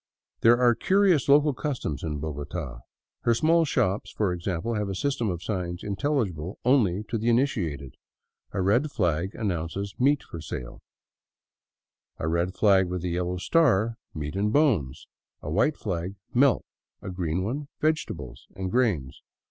[0.39, 2.79] There are curious local customs in Bogota.
[3.19, 7.93] Her small shops, for example, have a system of signs intelligible only to the initiated.
[8.51, 10.81] A red flag announces meat for sale;
[12.17, 15.05] a red flag with a yellow star, meat and bones;
[15.43, 16.65] a white flag, milk;
[17.03, 19.21] a green one, vegetables and grains.